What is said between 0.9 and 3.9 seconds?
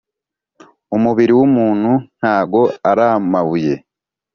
Umubiri wumuntu ntago aramabuye.